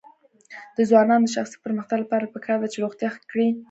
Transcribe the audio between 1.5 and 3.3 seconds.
پرمختګ لپاره پکار ده چې روغتیا ښه